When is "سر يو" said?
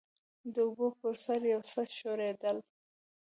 1.25-1.61